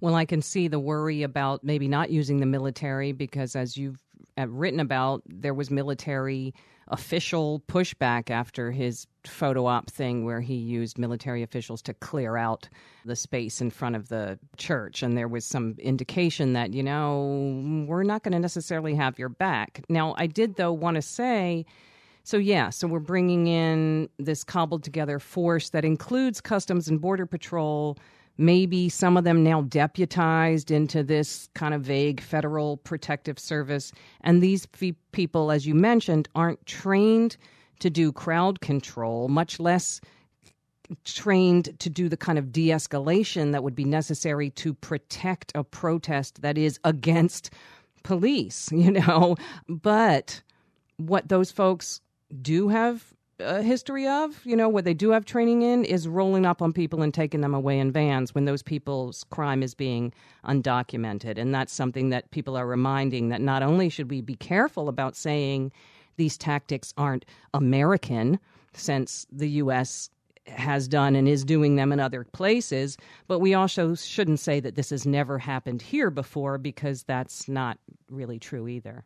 Well, 0.00 0.14
I 0.14 0.26
can 0.26 0.42
see 0.42 0.68
the 0.68 0.78
worry 0.78 1.22
about 1.22 1.64
maybe 1.64 1.88
not 1.88 2.10
using 2.10 2.40
the 2.40 2.46
military 2.46 3.12
because, 3.12 3.56
as 3.56 3.78
you've 3.78 4.02
Uh, 4.38 4.46
written 4.48 4.80
about, 4.80 5.22
there 5.26 5.54
was 5.54 5.70
military 5.70 6.54
official 6.88 7.62
pushback 7.68 8.30
after 8.30 8.70
his 8.70 9.06
photo 9.26 9.66
op 9.66 9.90
thing 9.90 10.24
where 10.24 10.40
he 10.40 10.54
used 10.54 10.98
military 10.98 11.42
officials 11.42 11.82
to 11.82 11.92
clear 11.94 12.36
out 12.36 12.68
the 13.04 13.16
space 13.16 13.60
in 13.60 13.70
front 13.70 13.96
of 13.96 14.08
the 14.08 14.38
church. 14.56 15.02
And 15.02 15.16
there 15.16 15.26
was 15.26 15.44
some 15.44 15.74
indication 15.78 16.52
that, 16.52 16.74
you 16.74 16.82
know, 16.82 17.86
we're 17.88 18.04
not 18.04 18.22
going 18.22 18.32
to 18.32 18.38
necessarily 18.38 18.94
have 18.94 19.18
your 19.18 19.28
back. 19.28 19.84
Now, 19.88 20.14
I 20.16 20.26
did, 20.26 20.56
though, 20.56 20.72
want 20.72 20.94
to 20.94 21.02
say. 21.02 21.66
So, 22.22 22.36
yeah, 22.36 22.70
so 22.70 22.86
we're 22.86 23.00
bringing 23.00 23.46
in 23.46 24.08
this 24.18 24.44
cobbled 24.44 24.84
together 24.84 25.18
force 25.18 25.70
that 25.70 25.84
includes 25.84 26.40
Customs 26.40 26.88
and 26.88 27.00
Border 27.00 27.26
Patrol, 27.26 27.96
maybe 28.38 28.88
some 28.88 29.16
of 29.16 29.24
them 29.24 29.42
now 29.42 29.62
deputized 29.62 30.70
into 30.70 31.02
this 31.02 31.48
kind 31.54 31.74
of 31.74 31.82
vague 31.82 32.20
federal 32.20 32.76
protective 32.78 33.38
service. 33.38 33.92
And 34.22 34.42
these 34.42 34.66
people, 35.12 35.50
as 35.50 35.66
you 35.66 35.74
mentioned, 35.74 36.28
aren't 36.34 36.64
trained 36.66 37.36
to 37.80 37.90
do 37.90 38.12
crowd 38.12 38.60
control, 38.60 39.28
much 39.28 39.60
less 39.60 40.00
trained 41.04 41.78
to 41.80 41.90
do 41.90 42.08
the 42.08 42.16
kind 42.16 42.38
of 42.38 42.52
de 42.52 42.68
escalation 42.68 43.52
that 43.52 43.62
would 43.62 43.74
be 43.74 43.84
necessary 43.84 44.50
to 44.50 44.72
protect 44.74 45.52
a 45.54 45.64
protest 45.64 46.42
that 46.42 46.56
is 46.56 46.78
against 46.84 47.50
police, 48.02 48.70
you 48.72 48.90
know. 48.90 49.36
But 49.68 50.42
what 50.96 51.28
those 51.28 51.50
folks 51.50 52.00
do 52.40 52.68
have 52.68 53.12
a 53.38 53.62
history 53.62 54.06
of, 54.06 54.44
you 54.44 54.56
know, 54.56 54.68
what 54.68 54.84
they 54.84 54.94
do 54.94 55.10
have 55.10 55.24
training 55.24 55.62
in 55.62 55.84
is 55.84 56.08
rolling 56.08 56.46
up 56.46 56.62
on 56.62 56.72
people 56.72 57.02
and 57.02 57.12
taking 57.12 57.40
them 57.40 57.54
away 57.54 57.78
in 57.78 57.92
vans 57.92 58.34
when 58.34 58.44
those 58.44 58.62
people's 58.62 59.24
crime 59.30 59.62
is 59.62 59.74
being 59.74 60.12
undocumented. 60.46 61.38
And 61.38 61.54
that's 61.54 61.72
something 61.72 62.10
that 62.10 62.30
people 62.30 62.56
are 62.56 62.66
reminding 62.66 63.28
that 63.28 63.40
not 63.40 63.62
only 63.62 63.88
should 63.88 64.10
we 64.10 64.20
be 64.20 64.36
careful 64.36 64.88
about 64.88 65.16
saying 65.16 65.72
these 66.16 66.38
tactics 66.38 66.94
aren't 66.96 67.26
American, 67.52 68.38
since 68.72 69.26
the 69.32 69.48
U.S. 69.50 70.10
has 70.46 70.86
done 70.86 71.16
and 71.16 71.26
is 71.26 71.44
doing 71.44 71.76
them 71.76 71.92
in 71.92 72.00
other 72.00 72.24
places, 72.24 72.96
but 73.26 73.40
we 73.40 73.54
also 73.54 73.94
shouldn't 73.94 74.40
say 74.40 74.60
that 74.60 74.76
this 74.76 74.90
has 74.90 75.06
never 75.06 75.38
happened 75.38 75.82
here 75.82 76.10
before 76.10 76.58
because 76.58 77.02
that's 77.02 77.48
not 77.48 77.78
really 78.08 78.38
true 78.38 78.68
either. 78.68 79.04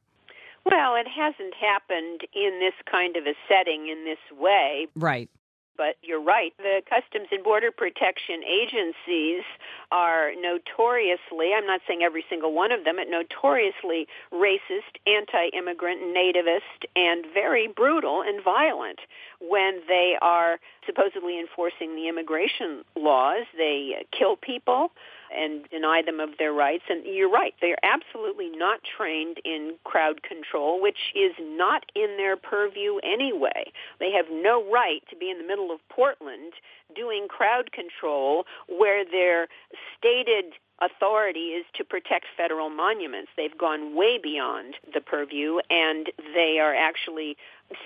Well, 0.65 0.95
it 0.97 1.09
hasn't 1.09 1.55
happened 1.55 2.23
in 2.35 2.61
this 2.61 2.75
kind 2.91 3.17
of 3.17 3.27
a 3.27 3.35
setting 3.49 3.89
in 3.89 4.05
this 4.05 4.39
way. 4.39 4.89
Right. 4.95 5.29
But 5.77 5.97
you're 6.03 6.23
right. 6.23 6.53
The 6.59 6.83
Customs 6.87 7.29
and 7.33 7.43
Border 7.43 7.71
Protection 7.71 8.43
agencies 8.45 9.43
are 9.91 10.33
notoriously, 10.39 11.55
I'm 11.57 11.67
not 11.67 11.81
saying 11.89 12.03
every 12.03 12.23
single 12.29 12.53
one 12.53 12.71
of 12.71 12.85
them, 12.85 12.97
but 12.97 13.09
notoriously 13.09 14.07
racist, 14.31 15.01
anti-immigrant, 15.07 16.03
nativist, 16.03 16.85
and 16.95 17.25
very 17.33 17.67
brutal 17.67 18.21
and 18.21 18.45
violent 18.45 19.01
when 19.41 19.81
they 19.89 20.19
are 20.21 20.61
supposedly 20.85 21.41
enforcing 21.41 21.97
the 21.97 22.09
immigration 22.09 22.85
laws. 22.95 23.47
They 23.57 24.05
kill 24.13 24.37
people 24.37 24.93
and 25.35 25.69
deny 25.71 26.03
them 26.05 26.21
of 26.21 26.31
their 26.39 26.53
rights. 26.53 26.85
And 26.89 27.05
you're 27.05 27.31
right, 27.31 27.55
they 27.61 27.73
are 27.73 27.79
absolutely 27.83 28.51
not 28.51 28.81
trained 28.97 29.39
in 29.45 29.75
crowd 29.85 30.23
control, 30.23 30.81
which 30.81 31.13
is 31.15 31.33
not 31.41 31.85
in 31.95 32.17
their 32.17 32.37
purview 32.37 32.99
anyway. 33.03 33.73
They 33.99 34.13
have 34.13 34.27
no 34.31 34.71
right 34.71 35.03
to 35.11 35.17
be 35.17 35.31
in 35.31 35.39
the 35.39 35.47
middle 35.47 35.71
of 35.71 35.81
Portland 35.89 36.53
doing 36.95 37.29
crowd 37.29 37.73
control 37.73 38.45
where 38.69 39.05
their 39.05 39.49
stated 39.97 40.55
authority 40.81 41.53
is 41.53 41.67
to 41.75 41.85
protect 41.85 42.27
federal 42.37 42.71
monuments. 42.71 43.31
They've 43.37 43.57
gone 43.57 43.95
way 43.95 44.19
beyond 44.19 44.75
the 44.93 45.01
purview, 45.01 45.59
and 45.69 46.11
they 46.35 46.59
are 46.59 46.75
actually 46.75 47.37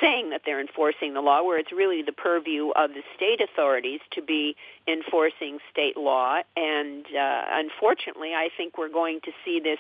saying 0.00 0.31
that 0.31 0.43
they're 0.45 0.61
enforcing 0.61 1.14
the 1.14 1.21
law, 1.21 1.43
where 1.43 1.59
it's 1.59 1.73
really 1.73 2.03
the 2.03 2.12
purview 2.12 2.71
of 2.71 2.91
the 2.91 3.03
state 3.14 3.41
authorities 3.41 4.00
to 4.12 4.23
be 4.23 4.57
enforcing 4.88 5.59
state 5.71 5.97
law. 5.97 6.41
And 6.57 7.05
uh, 7.07 7.45
unfortunately, 7.53 8.33
I 8.35 8.49
think 8.57 8.79
we're 8.79 8.88
going 8.88 9.21
to 9.23 9.33
see 9.45 9.61
this 9.61 9.79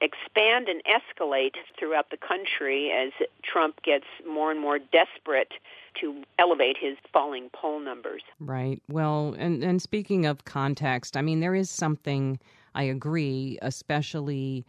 expand 0.00 0.68
and 0.68 0.82
escalate 0.84 1.54
throughout 1.78 2.10
the 2.10 2.16
country 2.16 2.90
as 2.90 3.12
Trump 3.44 3.82
gets 3.82 4.06
more 4.28 4.50
and 4.50 4.60
more 4.60 4.78
desperate 4.78 5.52
to 6.00 6.22
elevate 6.38 6.76
his 6.76 6.96
falling 7.12 7.50
poll 7.52 7.78
numbers. 7.78 8.22
Right. 8.40 8.82
Well, 8.88 9.36
and, 9.38 9.62
and 9.62 9.80
speaking 9.80 10.26
of 10.26 10.44
context, 10.44 11.16
I 11.16 11.22
mean, 11.22 11.40
there 11.40 11.54
is 11.54 11.70
something, 11.70 12.40
I 12.74 12.84
agree, 12.84 13.58
especially 13.62 14.64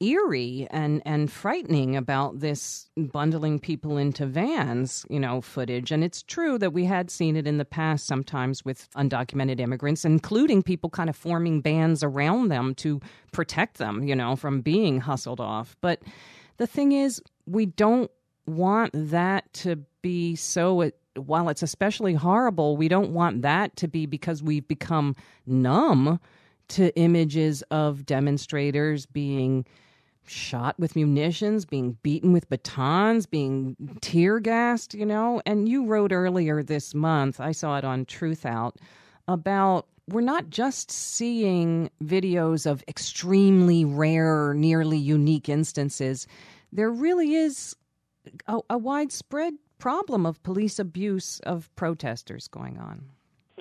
eerie 0.00 0.66
and 0.70 1.02
and 1.04 1.30
frightening 1.30 1.96
about 1.96 2.40
this 2.40 2.88
bundling 2.96 3.58
people 3.58 3.96
into 3.96 4.26
vans, 4.26 5.04
you 5.10 5.18
know, 5.18 5.40
footage. 5.40 5.90
And 5.90 6.04
it's 6.04 6.22
true 6.22 6.58
that 6.58 6.72
we 6.72 6.84
had 6.84 7.10
seen 7.10 7.36
it 7.36 7.46
in 7.46 7.58
the 7.58 7.64
past 7.64 8.06
sometimes 8.06 8.64
with 8.64 8.88
undocumented 8.96 9.60
immigrants, 9.60 10.04
including 10.04 10.62
people 10.62 10.90
kind 10.90 11.10
of 11.10 11.16
forming 11.16 11.60
bands 11.60 12.02
around 12.02 12.48
them 12.48 12.74
to 12.76 13.00
protect 13.32 13.78
them, 13.78 14.04
you 14.04 14.14
know, 14.14 14.36
from 14.36 14.60
being 14.60 15.00
hustled 15.00 15.40
off. 15.40 15.76
But 15.80 16.00
the 16.58 16.66
thing 16.66 16.92
is, 16.92 17.20
we 17.46 17.66
don't 17.66 18.10
want 18.46 18.92
that 18.94 19.52
to 19.52 19.76
be 20.02 20.36
so 20.36 20.80
it, 20.82 20.96
while 21.16 21.48
it's 21.48 21.62
especially 21.62 22.14
horrible, 22.14 22.76
we 22.76 22.88
don't 22.88 23.10
want 23.10 23.42
that 23.42 23.76
to 23.76 23.88
be 23.88 24.06
because 24.06 24.42
we've 24.42 24.66
become 24.68 25.16
numb 25.46 26.20
to 26.68 26.94
images 26.96 27.62
of 27.70 28.06
demonstrators 28.06 29.06
being 29.06 29.64
shot 30.28 30.78
with 30.78 30.96
munitions, 30.96 31.64
being 31.64 31.98
beaten 32.02 32.32
with 32.32 32.48
batons, 32.48 33.26
being 33.26 33.76
tear 34.00 34.40
gassed, 34.40 34.94
you 34.94 35.06
know. 35.06 35.42
And 35.46 35.68
you 35.68 35.86
wrote 35.86 36.12
earlier 36.12 36.62
this 36.62 36.94
month, 36.94 37.40
I 37.40 37.52
saw 37.52 37.78
it 37.78 37.84
on 37.84 38.04
Truthout, 38.04 38.76
about 39.26 39.86
we're 40.08 40.20
not 40.22 40.48
just 40.48 40.90
seeing 40.90 41.90
videos 42.02 42.70
of 42.70 42.82
extremely 42.88 43.84
rare, 43.84 44.54
nearly 44.54 44.98
unique 44.98 45.48
instances. 45.48 46.26
There 46.72 46.90
really 46.90 47.34
is 47.34 47.76
a, 48.46 48.60
a 48.70 48.78
widespread 48.78 49.54
problem 49.78 50.26
of 50.26 50.42
police 50.42 50.78
abuse 50.78 51.40
of 51.40 51.74
protesters 51.76 52.48
going 52.48 52.78
on. 52.78 53.04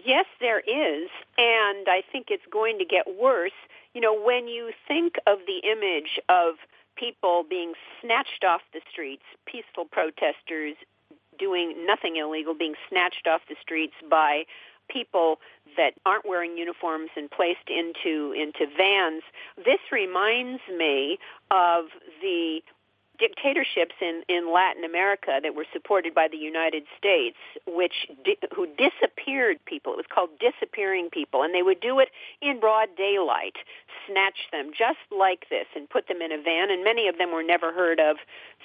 Yes, 0.06 0.26
there 0.40 0.60
is. 0.60 1.10
And 1.38 1.88
I 1.90 2.02
think 2.12 2.28
it's 2.30 2.46
going 2.52 2.78
to 2.80 2.86
get 2.86 3.20
worse 3.20 3.52
you 3.98 4.02
know, 4.02 4.14
when 4.14 4.48
you 4.48 4.74
think 4.88 5.16
of 5.26 5.40
the 5.48 5.68
image 5.68 6.20
of 6.30 6.58
people 6.96 7.44
being 7.50 7.74
snatched 8.00 8.44
off 8.48 8.62
the 8.72 8.80
streets, 8.92 9.24
peaceful 9.48 9.86
protesters 9.86 10.76
doing 11.40 11.74
nothing 11.88 12.18
illegal, 12.18 12.54
being 12.54 12.76
snatched 12.88 13.26
off 13.26 13.42
the 13.50 13.56
streets 13.60 13.96
by 14.08 14.44
people 14.88 15.40
that 15.78 15.94
aren't 16.06 16.28
wearing 16.28 16.56
uniforms 16.60 17.10
and 17.18 17.32
placed 17.32 17.70
into 17.70 18.34
into 18.38 18.68
vans. 18.78 19.24
This 19.58 19.82
reminds 19.92 20.62
me 20.70 21.18
of 21.50 21.86
the 22.22 22.62
dictatorships 23.20 23.96
in, 24.02 24.24
in 24.30 24.54
Latin 24.54 24.84
America 24.84 25.40
that 25.42 25.56
were 25.56 25.66
supported 25.74 26.14
by 26.14 26.28
the 26.28 26.38
United 26.38 26.84
States, 26.98 27.38
which 27.66 28.08
di- 28.24 28.38
who 28.56 28.68
disappeared 28.78 29.58
people. 29.66 29.94
It 29.94 29.98
was 29.98 30.12
called 30.14 30.30
disappearing 30.40 31.10
people, 31.12 31.44
and 31.44 31.54
they 31.54 31.64
would 31.64 31.80
do 31.80 32.00
it 32.00 32.10
in 32.42 32.60
broad 32.60 32.90
daylight, 32.98 33.56
snatch 34.08 34.48
them 34.52 34.72
just 34.72 35.02
like 35.12 35.50
this, 35.50 35.66
and 35.76 35.90
put 35.90 36.08
them 36.08 36.22
in 36.22 36.32
a 36.32 36.42
van. 36.42 36.70
And 36.72 36.84
many 36.84 37.08
of 37.08 37.18
them 37.18 37.32
were 37.32 37.44
never 37.44 37.74
heard 37.74 38.00
of 38.00 38.18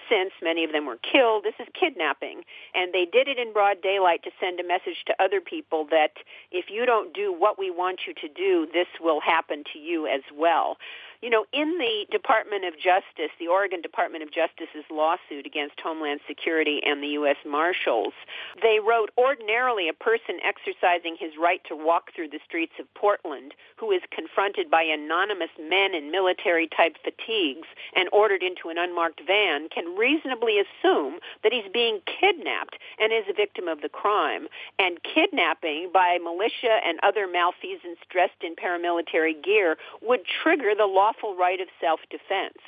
since. 0.08 0.32
Many 0.42 0.64
of 0.64 0.72
them 0.72 0.86
were 0.86 0.98
killed. 0.98 1.44
This 1.44 1.58
is 1.58 1.68
kidnapping, 1.78 2.42
and 2.74 2.92
they 2.92 3.04
did 3.04 3.28
it 3.28 3.38
in 3.38 3.52
broad 3.52 3.82
daylight 3.82 4.22
to 4.24 4.30
send 4.40 4.60
a 4.60 4.66
message 4.66 5.04
to 5.06 5.14
other 5.22 5.40
people 5.40 5.86
that 5.90 6.18
if 6.50 6.66
you 6.68 6.86
don't 6.86 7.14
do 7.14 7.32
what 7.32 7.58
we 7.58 7.70
want 7.70 8.00
you 8.06 8.14
to 8.14 8.28
do, 8.28 8.66
this 8.72 8.88
will 9.00 9.20
happen 9.20 9.64
to 9.72 9.78
you 9.78 10.06
as 10.06 10.22
well. 10.36 10.76
You 11.22 11.30
know, 11.30 11.46
in 11.52 11.78
the 11.78 12.04
Department 12.10 12.64
of 12.64 12.74
Justice, 12.74 13.30
the 13.38 13.46
Oregon 13.46 13.80
Department 13.80 14.24
of 14.24 14.32
Justice's 14.32 14.82
lawsuit 14.90 15.46
against 15.46 15.78
Homeland 15.78 16.18
Security 16.26 16.80
and 16.84 17.00
the 17.00 17.14
U.S. 17.22 17.36
Marshals, 17.46 18.12
they 18.60 18.80
wrote, 18.82 19.10
ordinarily 19.16 19.88
a 19.88 19.92
person 19.92 20.42
exercising 20.42 21.14
his 21.16 21.30
right 21.40 21.62
to 21.68 21.76
walk 21.76 22.10
through 22.10 22.30
the 22.30 22.42
streets 22.44 22.72
of 22.80 22.92
Portland 22.94 23.54
who 23.76 23.92
is 23.92 24.02
confronted 24.10 24.68
by 24.68 24.82
anonymous 24.82 25.54
men 25.62 25.94
in 25.94 26.10
military-type 26.10 26.96
fatigues 27.04 27.68
and 27.94 28.08
ordered 28.12 28.42
into 28.42 28.68
an 28.68 28.76
unmarked 28.76 29.22
van 29.24 29.68
can 29.68 29.94
reasonably 29.94 30.58
assume 30.58 31.20
that 31.44 31.52
he's 31.52 31.70
being 31.72 32.00
kidnapped 32.02 32.74
and 32.98 33.12
is 33.12 33.30
a 33.30 33.32
victim 33.32 33.68
of 33.68 33.80
the 33.80 33.88
crime. 33.88 34.48
And 34.80 34.98
kidnapping 35.06 35.90
by 35.94 36.18
militia 36.18 36.82
and 36.84 36.98
other 37.04 37.28
malfeasants 37.30 38.02
dressed 38.10 38.42
in 38.42 38.56
paramilitary 38.56 39.38
gear 39.38 39.76
would 40.02 40.26
trigger 40.26 40.74
the 40.76 40.90
law 40.90 41.11
lawful 41.12 41.36
right 41.36 41.60
of 41.60 41.68
self-defense. 41.80 42.58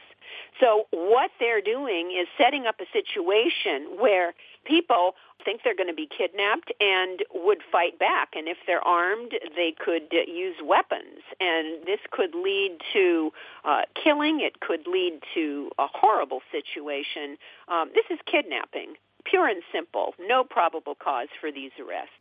So 0.60 0.86
what 0.90 1.30
they're 1.38 1.60
doing 1.60 2.16
is 2.18 2.26
setting 2.38 2.66
up 2.66 2.76
a 2.80 2.86
situation 2.92 3.98
where 3.98 4.34
people 4.64 5.14
think 5.44 5.60
they're 5.62 5.76
going 5.76 5.88
to 5.88 5.94
be 5.94 6.08
kidnapped 6.08 6.72
and 6.80 7.20
would 7.34 7.58
fight 7.70 7.98
back. 7.98 8.30
And 8.34 8.48
if 8.48 8.56
they're 8.66 8.86
armed, 8.86 9.32
they 9.54 9.74
could 9.78 10.12
use 10.12 10.56
weapons. 10.64 11.20
And 11.40 11.84
this 11.86 12.00
could 12.10 12.34
lead 12.34 12.78
to 12.94 13.30
uh, 13.64 13.82
killing. 14.02 14.40
It 14.40 14.60
could 14.60 14.86
lead 14.86 15.20
to 15.34 15.70
a 15.78 15.86
horrible 15.86 16.40
situation. 16.50 17.36
Um, 17.68 17.90
this 17.94 18.06
is 18.10 18.18
kidnapping, 18.30 18.94
pure 19.24 19.48
and 19.48 19.62
simple. 19.72 20.14
No 20.18 20.42
probable 20.44 20.94
cause 20.94 21.28
for 21.40 21.52
these 21.52 21.72
arrests. 21.78 22.14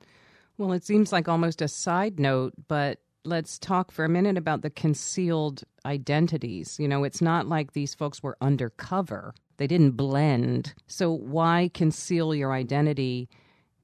Well, 0.58 0.74
it 0.74 0.84
seems 0.84 1.12
like 1.12 1.28
almost 1.28 1.62
a 1.62 1.68
side 1.68 2.20
note, 2.20 2.54
but 2.68 3.00
let's 3.26 3.58
talk 3.58 3.92
for 3.92 4.06
a 4.06 4.10
minute 4.10 4.38
about 4.38 4.62
the 4.62 4.70
concealed 4.70 5.64
identities. 5.86 6.78
You 6.80 6.88
know, 6.88 7.04
it's 7.04 7.22
not 7.22 7.48
like 7.48 7.74
these 7.74 7.96
folks 7.96 8.22
were 8.22 8.38
undercover, 8.42 9.34
they 9.58 9.68
didn't 9.68 9.92
blend. 9.92 10.74
So, 10.88 11.12
why 11.12 11.70
conceal 11.74 12.34
your 12.34 12.52
identity 12.52 13.30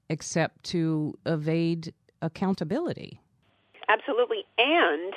except 0.10 0.64
to 0.66 1.14
evade 1.26 1.94
accountability? 2.22 3.22
Absolutely. 3.88 4.46
And 4.58 5.14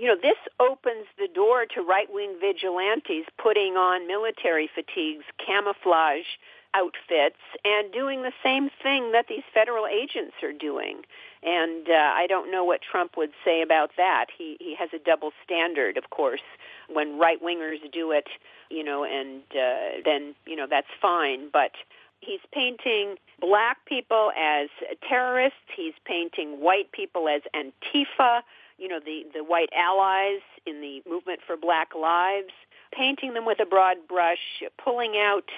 you 0.00 0.06
know, 0.06 0.16
this 0.16 0.38
opens 0.58 1.04
the 1.18 1.28
door 1.28 1.66
to 1.74 1.82
right-wing 1.82 2.36
vigilantes 2.40 3.26
putting 3.36 3.74
on 3.76 4.08
military 4.08 4.70
fatigues, 4.74 5.24
camouflage 5.36 6.24
outfits, 6.72 7.36
and 7.66 7.92
doing 7.92 8.22
the 8.22 8.32
same 8.42 8.70
thing 8.82 9.12
that 9.12 9.26
these 9.28 9.42
federal 9.52 9.86
agents 9.86 10.36
are 10.42 10.54
doing. 10.54 11.02
And 11.42 11.88
uh, 11.88 12.12
I 12.14 12.26
don't 12.28 12.50
know 12.50 12.64
what 12.64 12.80
Trump 12.82 13.16
would 13.16 13.32
say 13.44 13.62
about 13.62 13.92
that. 13.96 14.26
He 14.36 14.56
he 14.60 14.74
has 14.78 14.90
a 14.92 14.98
double 14.98 15.32
standard, 15.44 15.96
of 15.96 16.10
course. 16.10 16.42
When 16.92 17.18
right 17.18 17.42
wingers 17.42 17.78
do 17.92 18.10
it, 18.10 18.28
you 18.68 18.84
know, 18.84 19.04
and 19.04 19.42
uh, 19.52 20.02
then 20.04 20.34
you 20.44 20.56
know 20.56 20.66
that's 20.68 20.90
fine. 21.00 21.48
But 21.50 21.72
he's 22.20 22.40
painting 22.52 23.16
black 23.40 23.78
people 23.86 24.32
as 24.38 24.68
terrorists. 25.08 25.58
He's 25.74 25.94
painting 26.04 26.60
white 26.60 26.92
people 26.92 27.28
as 27.28 27.42
Antifa. 27.54 28.42
You 28.78 28.88
know, 28.88 29.00
the 29.00 29.24
the 29.32 29.44
white 29.44 29.70
allies 29.74 30.42
in 30.66 30.80
the 30.80 31.02
movement 31.08 31.40
for 31.46 31.56
Black 31.56 31.94
Lives. 31.94 32.52
Painting 32.92 33.34
them 33.34 33.46
with 33.46 33.60
a 33.60 33.66
broad 33.66 33.98
brush, 34.08 34.64
pulling 34.82 35.14
out 35.16 35.48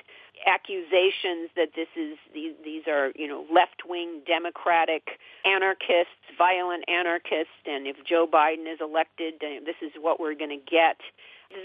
accusations 0.46 1.50
that 1.56 1.70
this 1.74 1.88
is 1.96 2.18
these, 2.34 2.52
these 2.64 2.82
are 2.86 3.12
you 3.14 3.28
know 3.28 3.44
left 3.52 3.82
wing 3.88 4.20
democratic 4.26 5.18
anarchists, 5.44 6.22
violent 6.36 6.84
anarchists, 6.88 7.62
and 7.66 7.86
if 7.86 7.96
Joe 8.04 8.26
Biden 8.26 8.72
is 8.72 8.80
elected, 8.80 9.34
this 9.40 9.76
is 9.82 9.92
what 10.00 10.20
we're 10.20 10.34
going 10.34 10.50
to 10.50 10.70
get. 10.70 10.96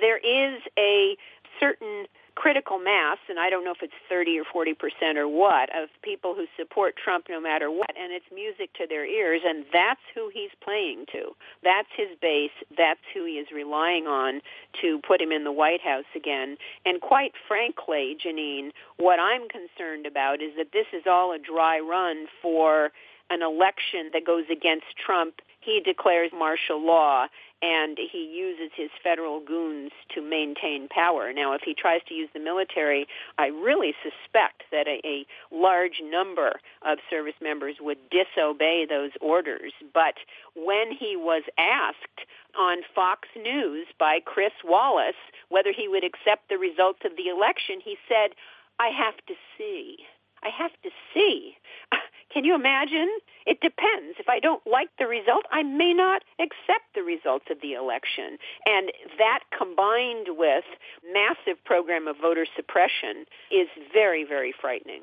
There 0.01 0.17
is 0.17 0.61
a 0.77 1.15
certain 1.59 2.05
critical 2.37 2.77
mass, 2.77 3.17
and 3.29 3.39
I 3.39 3.49
don't 3.49 3.65
know 3.65 3.71
if 3.71 3.81
it's 3.81 3.97
30 4.07 4.37
or 4.37 4.43
40 4.45 4.75
percent 4.75 5.17
or 5.17 5.27
what, 5.27 5.69
of 5.75 5.89
people 6.03 6.35
who 6.35 6.45
support 6.55 6.93
Trump 6.95 7.25
no 7.29 7.41
matter 7.41 7.71
what, 7.71 7.89
and 7.99 8.13
it's 8.13 8.25
music 8.33 8.71
to 8.75 8.85
their 8.87 9.05
ears, 9.05 9.41
and 9.43 9.65
that's 9.73 10.05
who 10.13 10.29
he's 10.31 10.51
playing 10.63 11.05
to. 11.11 11.33
That's 11.63 11.89
his 11.97 12.09
base. 12.21 12.53
That's 12.77 13.01
who 13.13 13.25
he 13.25 13.33
is 13.33 13.47
relying 13.51 14.05
on 14.05 14.41
to 14.81 14.99
put 15.07 15.19
him 15.19 15.31
in 15.31 15.43
the 15.45 15.51
White 15.51 15.81
House 15.81 16.05
again. 16.15 16.57
And 16.85 17.01
quite 17.01 17.33
frankly, 17.47 18.15
Janine, 18.23 18.69
what 18.97 19.19
I'm 19.19 19.49
concerned 19.49 20.05
about 20.05 20.39
is 20.39 20.51
that 20.57 20.71
this 20.71 20.87
is 20.93 21.03
all 21.09 21.33
a 21.33 21.39
dry 21.39 21.79
run 21.79 22.27
for 22.41 22.91
an 23.29 23.41
election 23.41 24.11
that 24.13 24.25
goes 24.25 24.45
against 24.51 24.85
Trump 25.03 25.41
he 25.67 25.81
declares 25.81 26.31
martial 26.33 26.83
law 26.83 27.27
and 27.61 27.97
he 27.97 28.23
uses 28.23 28.71
his 28.73 28.89
federal 29.03 29.41
goons 29.41 29.91
to 30.15 30.21
maintain 30.21 30.87
power. 30.87 31.33
Now, 31.33 31.53
if 31.53 31.61
he 31.65 31.73
tries 31.73 32.01
to 32.07 32.13
use 32.13 32.29
the 32.33 32.39
military, 32.39 33.05
I 33.37 33.47
really 33.47 33.93
suspect 34.01 34.63
that 34.71 34.87
a, 34.87 35.01
a 35.03 35.25
large 35.51 36.01
number 36.01 36.61
of 36.83 36.99
service 37.09 37.35
members 37.41 37.75
would 37.81 37.97
disobey 38.09 38.85
those 38.87 39.11
orders. 39.19 39.73
But 39.93 40.15
when 40.55 40.91
he 40.97 41.17
was 41.17 41.43
asked 41.57 42.21
on 42.57 42.77
Fox 42.95 43.27
News 43.35 43.87
by 43.99 44.19
Chris 44.23 44.53
Wallace 44.63 45.19
whether 45.49 45.73
he 45.75 45.89
would 45.89 46.05
accept 46.05 46.47
the 46.47 46.57
results 46.57 46.99
of 47.03 47.17
the 47.17 47.27
election, 47.27 47.81
he 47.83 47.97
said, 48.07 48.35
I 48.79 48.87
have 48.87 49.17
to 49.27 49.33
see. 49.57 49.97
I 50.43 50.49
have 50.49 50.71
to 50.83 50.89
see. 51.13 51.55
Can 52.33 52.43
you 52.43 52.55
imagine? 52.55 53.09
It 53.45 53.61
depends. 53.61 54.17
If 54.19 54.29
I 54.29 54.39
don't 54.39 54.65
like 54.67 54.89
the 54.99 55.07
result, 55.07 55.45
I 55.51 55.63
may 55.63 55.93
not 55.93 56.23
accept 56.39 56.93
the 56.93 57.01
results 57.01 57.45
of 57.49 57.61
the 57.61 57.73
election. 57.73 58.37
And 58.65 58.91
that 59.17 59.39
combined 59.57 60.27
with 60.37 60.65
massive 61.13 61.63
program 61.63 62.07
of 62.07 62.17
voter 62.21 62.45
suppression 62.55 63.25
is 63.51 63.67
very, 63.93 64.23
very 64.23 64.53
frightening. 64.59 65.01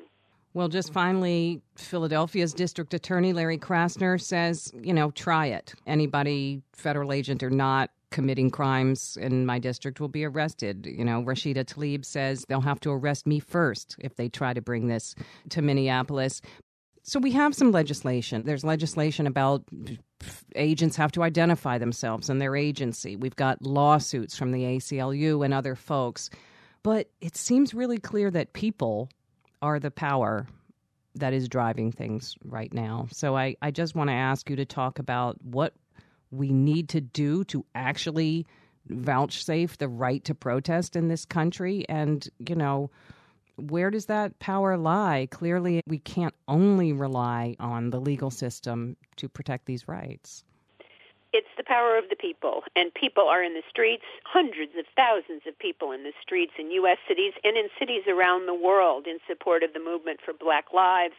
Well, 0.53 0.69
just 0.69 0.93
finally, 0.93 1.61
Philadelphia's 1.75 2.53
district 2.53 2.93
attorney, 2.93 3.33
Larry 3.33 3.57
Krasner, 3.57 4.21
says, 4.21 4.71
you 4.81 4.93
know, 4.93 5.11
try 5.11 5.47
it. 5.47 5.73
Anybody, 5.85 6.61
federal 6.71 7.11
agent 7.11 7.43
or 7.43 7.49
not, 7.49 7.89
committing 8.11 8.49
crimes 8.49 9.17
in 9.19 9.45
my 9.45 9.59
district 9.59 9.99
will 9.99 10.07
be 10.07 10.25
arrested. 10.25 10.85
You 10.85 11.05
know, 11.05 11.21
Rashida 11.21 11.65
Tlaib 11.65 12.05
says 12.05 12.45
they'll 12.47 12.61
have 12.61 12.79
to 12.81 12.91
arrest 12.91 13.25
me 13.27 13.39
first 13.39 13.95
if 13.99 14.15
they 14.15 14.29
try 14.29 14.53
to 14.53 14.61
bring 14.61 14.87
this 14.87 15.15
to 15.49 15.61
Minneapolis. 15.61 16.41
So 17.03 17.19
we 17.19 17.31
have 17.33 17.53
some 17.53 17.71
legislation. 17.71 18.43
There's 18.45 18.63
legislation 18.63 19.27
about 19.27 19.63
agents 20.55 20.95
have 20.95 21.11
to 21.11 21.23
identify 21.23 21.77
themselves 21.77 22.29
and 22.29 22.41
their 22.41 22.55
agency. 22.55 23.15
We've 23.15 23.35
got 23.35 23.61
lawsuits 23.61 24.35
from 24.35 24.51
the 24.51 24.63
ACLU 24.63 25.45
and 25.45 25.53
other 25.53 25.75
folks. 25.75 26.29
But 26.81 27.09
it 27.21 27.35
seems 27.35 27.73
really 27.73 27.99
clear 27.99 28.31
that 28.31 28.53
people 28.53 29.09
are 29.61 29.79
the 29.79 29.91
power 29.91 30.47
that 31.15 31.33
is 31.33 31.47
driving 31.47 31.91
things 31.91 32.35
right 32.43 32.73
now. 32.73 33.07
So 33.11 33.37
I, 33.37 33.55
I 33.61 33.71
just 33.71 33.95
want 33.95 34.09
to 34.09 34.15
ask 34.15 34.49
you 34.49 34.55
to 34.57 34.65
talk 34.65 34.99
about 34.99 35.41
what 35.43 35.73
we 36.31 36.51
need 36.51 36.89
to 36.89 37.01
do 37.01 37.43
to 37.45 37.65
actually 37.75 38.45
vouchsafe 38.87 39.77
the 39.77 39.87
right 39.87 40.23
to 40.25 40.35
protest 40.35 40.95
in 40.95 41.07
this 41.07 41.25
country 41.25 41.85
and, 41.89 42.29
you 42.39 42.55
know, 42.55 42.89
where 43.57 43.89
does 43.89 44.07
that 44.07 44.37
power 44.39 44.77
lie? 44.77 45.27
Clearly, 45.31 45.81
we 45.87 45.99
can't 45.99 46.33
only 46.47 46.91
rely 46.91 47.55
on 47.59 47.89
the 47.89 47.99
legal 47.99 48.29
system 48.29 48.97
to 49.15 49.29
protect 49.29 49.65
these 49.65 49.87
rights. 49.87 50.43
It's 51.31 51.47
the 51.57 51.63
power 51.63 51.97
of 51.97 52.05
the 52.09 52.15
people, 52.15 52.63
and 52.77 52.93
people 52.93 53.27
are 53.27 53.43
in 53.43 53.53
the 53.53 53.63
streets, 53.69 54.05
hundreds 54.23 54.71
of 54.79 54.85
thousands 54.95 55.41
of 55.45 55.57
people 55.59 55.91
in 55.91 56.03
the 56.03 56.13
streets 56.21 56.53
in 56.57 56.71
U.S. 56.71 56.97
cities 57.07 57.33
and 57.43 57.57
in 57.57 57.67
cities 57.77 58.03
around 58.07 58.45
the 58.45 58.53
world 58.53 59.05
in 59.05 59.19
support 59.27 59.63
of 59.63 59.73
the 59.73 59.79
movement 59.79 60.19
for 60.23 60.33
black 60.33 60.71
lives 60.73 61.15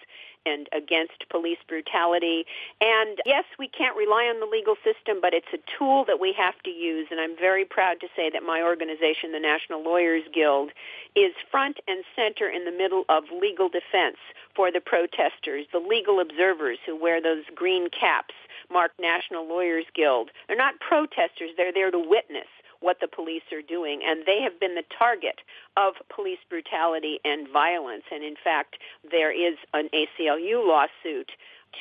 and 0.46 0.68
against 0.72 1.28
police 1.28 1.58
brutality. 1.68 2.46
And 2.80 3.18
yes, 3.26 3.44
we 3.58 3.68
can't 3.68 3.96
rely 3.96 4.24
on 4.24 4.40
the 4.40 4.46
legal 4.46 4.76
system, 4.76 5.18
but 5.20 5.34
it's 5.34 5.52
a 5.52 5.58
tool 5.78 6.04
that 6.06 6.20
we 6.20 6.32
have 6.38 6.54
to 6.64 6.70
use. 6.70 7.08
And 7.10 7.20
I'm 7.20 7.36
very 7.36 7.64
proud 7.64 8.00
to 8.00 8.08
say 8.14 8.30
that 8.30 8.42
my 8.42 8.62
organization, 8.62 9.32
the 9.32 9.40
National 9.40 9.82
Lawyers 9.82 10.24
Guild, 10.32 10.70
is 11.14 11.32
front 11.50 11.78
and 11.88 12.04
center 12.14 12.48
in 12.48 12.64
the 12.64 12.72
middle 12.72 13.04
of 13.08 13.24
legal 13.40 13.68
defense 13.68 14.18
for 14.54 14.70
the 14.70 14.80
protesters, 14.80 15.66
the 15.72 15.78
legal 15.78 16.20
observers 16.20 16.78
who 16.86 16.96
wear 16.96 17.20
those 17.20 17.44
green 17.54 17.88
caps 17.90 18.34
marked 18.70 18.98
National 18.98 19.46
Lawyers 19.46 19.84
Guild. 19.94 20.30
They're 20.46 20.56
not 20.56 20.80
protesters, 20.80 21.50
they're 21.56 21.72
there 21.72 21.90
to 21.90 21.98
witness 21.98 22.48
what 22.86 23.00
the 23.00 23.08
police 23.08 23.42
are 23.50 23.66
doing. 23.66 24.00
And 24.06 24.22
they 24.24 24.40
have 24.42 24.60
been 24.60 24.76
the 24.76 24.86
target 24.96 25.40
of 25.76 25.94
police 26.14 26.38
brutality 26.48 27.18
and 27.24 27.48
violence. 27.52 28.04
And 28.12 28.22
in 28.22 28.36
fact, 28.42 28.76
there 29.10 29.32
is 29.34 29.58
an 29.74 29.90
ACLU 29.92 30.64
lawsuit 30.64 31.32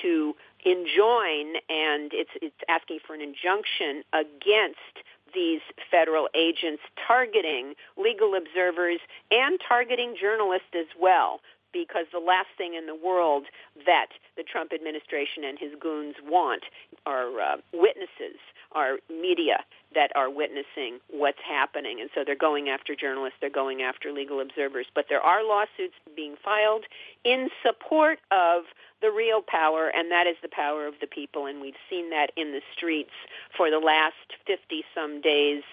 to 0.01 0.33
enjoin, 0.65 1.61
and 1.69 2.09
it's, 2.11 2.33
it's 2.41 2.57
asking 2.67 2.99
for 3.05 3.13
an 3.13 3.21
injunction 3.21 4.01
against 4.13 5.05
these 5.31 5.61
federal 5.91 6.27
agents 6.33 6.81
targeting 7.05 7.75
legal 8.01 8.33
observers 8.33 8.99
and 9.29 9.59
targeting 9.61 10.15
journalists 10.19 10.73
as 10.73 10.87
well 10.99 11.39
because 11.71 12.07
the 12.11 12.19
last 12.23 12.47
thing 12.57 12.73
in 12.73 12.87
the 12.87 12.95
world 12.95 13.43
that 13.85 14.07
the 14.37 14.43
Trump 14.43 14.71
administration 14.73 15.43
and 15.43 15.59
his 15.59 15.71
goons 15.79 16.15
want 16.23 16.63
are 17.05 17.39
uh, 17.39 17.57
witnesses, 17.73 18.39
are 18.75 18.97
media 19.09 19.63
that 19.95 20.11
are 20.15 20.29
witnessing 20.29 20.99
what's 21.09 21.39
happening. 21.47 22.01
And 22.01 22.09
so 22.13 22.23
they're 22.25 22.35
going 22.35 22.69
after 22.69 22.95
journalists, 22.95 23.37
they're 23.39 23.49
going 23.49 23.81
after 23.81 24.11
legal 24.11 24.41
observers. 24.41 24.85
But 24.93 25.05
there 25.09 25.21
are 25.21 25.43
lawsuits 25.43 25.95
being 26.15 26.35
filed 26.43 26.83
in 27.23 27.49
support 27.63 28.19
of 28.29 28.63
the 29.01 29.11
real 29.11 29.41
power, 29.41 29.91
and 29.95 30.11
that 30.11 30.27
is 30.27 30.35
the 30.41 30.49
power 30.49 30.85
of 30.85 30.95
the 30.99 31.07
people. 31.07 31.45
And 31.45 31.61
we've 31.61 31.79
seen 31.89 32.09
that 32.09 32.31
in 32.35 32.51
the 32.51 32.61
streets 32.75 33.13
for 33.55 33.69
the 33.69 33.79
last 33.79 34.35
50 34.45 34.83
some 34.93 35.21
days 35.21 35.63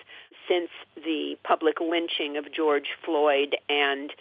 since 0.48 0.70
the 0.96 1.36
public 1.44 1.80
lynching 1.80 2.36
of 2.36 2.52
George 2.52 2.88
Floyd. 3.04 3.56
And 3.68 4.12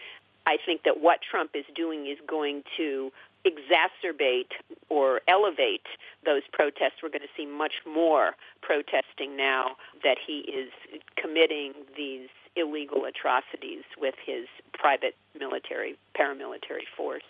I 0.46 0.58
think 0.66 0.84
that 0.84 1.00
what 1.00 1.20
Trump 1.22 1.52
is 1.54 1.66
doing 1.76 2.08
is 2.08 2.18
going 2.28 2.64
to 2.78 3.12
exacerbate 3.46 4.52
or 4.90 5.22
elevate 5.28 5.86
those 6.26 6.44
protests. 6.52 7.02
We're 7.02 7.10
going 7.10 7.22
to 7.22 7.36
see 7.36 7.46
much 7.46 7.74
more 7.86 8.32
protesting 8.62 9.36
now 9.36 9.76
that 10.04 10.18
he 10.26 10.40
is 10.40 10.72
committing 11.16 11.74
these 11.96 12.30
illegal 12.56 13.06
atrocities 13.06 13.84
with 14.00 14.16
his 14.24 14.48
private 14.74 15.16
military, 15.40 15.98
paramilitary 16.18 16.86
force. 16.96 17.24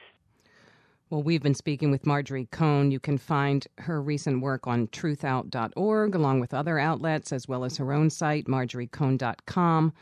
Well, 1.10 1.24
we've 1.24 1.44
been 1.44 1.56
speaking 1.56 1.92
with 1.92 2.06
Marjorie 2.06 2.48
Cohn. 2.52 2.90
You 2.90 3.00
can 3.00 3.18
find 3.18 3.68
her 3.80 4.02
recent 4.02 4.42
work 4.42 4.66
on 4.66 4.88
truthout.org, 4.88 6.16
along 6.16 6.40
with 6.40 6.54
other 6.54 6.80
outlets, 6.80 7.34
as 7.34 7.50
well 7.50 7.66
as 7.66 7.76
her 7.78 7.92
own 7.92 8.10
site, 8.10 8.46
marjoriecohn.com. 8.46 9.94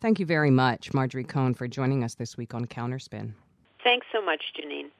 Thank 0.00 0.18
you 0.18 0.26
very 0.26 0.50
much, 0.50 0.92
Marjorie 0.92 1.24
Cohn, 1.24 1.54
for 1.54 1.68
joining 1.68 2.02
us 2.02 2.14
this 2.14 2.36
week 2.36 2.54
on 2.54 2.66
Counterspin. 2.66 3.32
Thanks 3.84 4.06
so 4.12 4.20
much, 4.20 4.52
Janine. 4.58 4.90